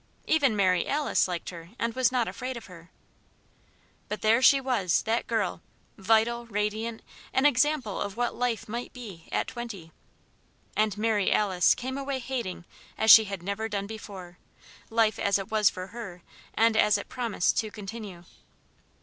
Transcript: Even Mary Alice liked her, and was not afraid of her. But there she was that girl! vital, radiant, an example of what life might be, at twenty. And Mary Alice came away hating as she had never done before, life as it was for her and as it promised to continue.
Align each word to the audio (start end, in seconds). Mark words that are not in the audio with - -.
Even 0.25 0.55
Mary 0.55 0.87
Alice 0.87 1.27
liked 1.27 1.51
her, 1.51 1.69
and 1.77 1.93
was 1.93 2.11
not 2.11 2.27
afraid 2.27 2.57
of 2.57 2.65
her. 2.65 2.89
But 4.09 4.23
there 4.23 4.41
she 4.41 4.59
was 4.59 5.03
that 5.03 5.27
girl! 5.27 5.61
vital, 5.95 6.47
radiant, 6.47 7.03
an 7.33 7.45
example 7.45 8.01
of 8.01 8.17
what 8.17 8.33
life 8.33 8.67
might 8.67 8.93
be, 8.93 9.29
at 9.31 9.45
twenty. 9.49 9.91
And 10.75 10.97
Mary 10.97 11.31
Alice 11.31 11.75
came 11.75 11.99
away 11.99 12.17
hating 12.17 12.65
as 12.97 13.11
she 13.11 13.25
had 13.25 13.43
never 13.43 13.69
done 13.69 13.85
before, 13.85 14.39
life 14.89 15.19
as 15.19 15.37
it 15.37 15.51
was 15.51 15.69
for 15.69 15.87
her 15.93 16.23
and 16.55 16.75
as 16.75 16.97
it 16.97 17.07
promised 17.07 17.59
to 17.59 17.69
continue. 17.69 18.23